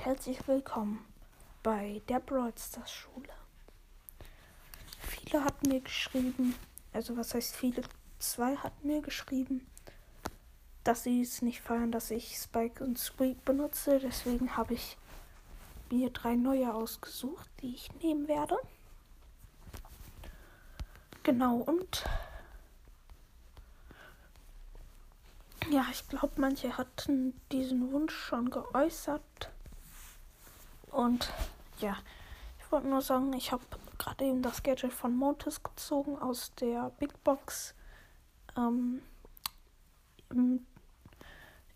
[0.00, 1.04] herzlich willkommen
[1.62, 3.28] bei der Broadstars Schule.
[5.00, 6.54] Viele hatten mir geschrieben,
[6.92, 7.82] also was heißt viele?
[8.18, 9.66] Zwei hatten mir geschrieben,
[10.84, 13.98] dass sie es nicht feiern, dass ich Spike und Squeak benutze.
[13.98, 14.96] Deswegen habe ich
[15.90, 18.56] mir drei neue ausgesucht, die ich nehmen werde.
[21.22, 22.04] Genau, und
[25.70, 29.50] ja, ich glaube, manche hatten diesen Wunsch schon geäußert.
[30.92, 31.32] Und
[31.80, 31.96] ja,
[32.58, 33.64] ich wollte nur sagen, ich habe
[33.98, 37.74] gerade eben das Gadget von Montes gezogen aus der Big Box
[38.56, 39.02] ähm,
[40.30, 40.66] im,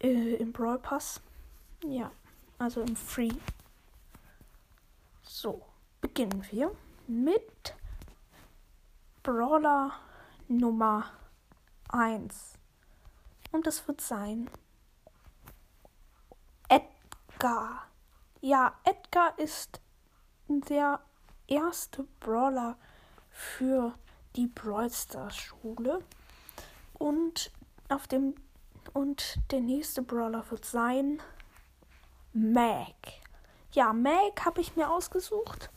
[0.00, 1.20] äh, im Brawl Pass.
[1.84, 2.10] Ja,
[2.58, 3.32] also im Free.
[5.22, 5.62] So,
[6.00, 6.74] beginnen wir
[7.06, 7.74] mit
[9.22, 9.92] Brawler
[10.48, 11.06] Nummer
[11.88, 12.58] 1.
[13.50, 14.50] Und es wird sein
[16.68, 17.86] Edgar.
[18.40, 19.80] Ja, Edgar ist
[20.48, 21.00] der
[21.46, 22.76] erste Brawler
[23.30, 23.94] für
[24.36, 26.04] die Brawl Stars Schule.
[26.94, 27.50] Und
[27.88, 28.34] auf dem
[28.92, 31.22] und der nächste Brawler wird sein
[32.34, 32.94] Mac.
[33.72, 35.70] Ja, Mac habe ich mir ausgesucht.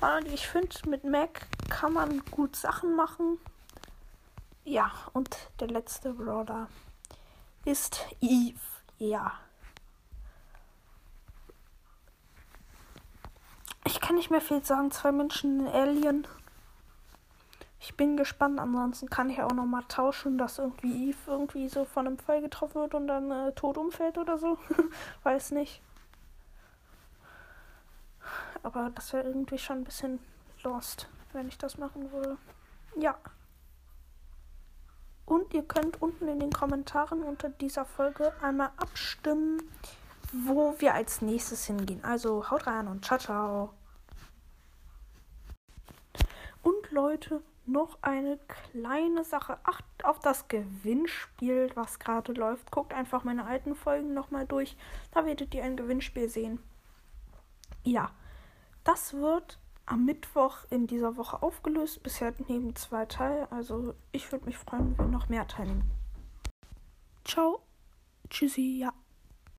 [0.00, 3.38] Und ich finde, mit Mac kann man gut Sachen machen.
[4.64, 6.68] Ja, und der letzte Brawler
[7.64, 8.58] ist Eve.
[8.98, 9.38] Ja.
[13.86, 14.92] Ich kann nicht mehr viel sagen.
[14.92, 16.28] Zwei Menschen, ein Alien.
[17.80, 18.60] Ich bin gespannt.
[18.60, 22.40] Ansonsten kann ich auch noch mal tauschen, dass irgendwie Eve irgendwie so von einem Pfeil
[22.40, 24.58] getroffen wird und dann äh, tot umfällt oder so.
[25.24, 25.82] Weiß nicht.
[28.62, 30.20] Aber das wäre irgendwie schon ein bisschen
[30.62, 32.36] lost, wenn ich das machen würde.
[32.96, 33.16] Ja.
[35.24, 39.62] Und ihr könnt unten in den Kommentaren unter dieser Folge einmal abstimmen,
[40.32, 42.04] wo wir als nächstes hingehen.
[42.04, 43.70] Also haut rein und ciao, ciao.
[46.66, 49.58] Und Leute, noch eine kleine Sache.
[49.64, 52.70] Achtet auf das Gewinnspiel, was gerade läuft.
[52.70, 54.78] Guckt einfach meine alten Folgen nochmal durch.
[55.12, 56.58] Da werdet ihr ein Gewinnspiel sehen.
[57.84, 58.12] Ja,
[58.82, 62.02] das wird am Mittwoch in dieser Woche aufgelöst.
[62.02, 63.46] Bisher nehmen zwei teil.
[63.50, 65.90] Also ich würde mich freuen, wenn noch mehr teilnehmen.
[67.26, 67.60] Ciao.
[68.30, 68.94] Tschüssi, ja.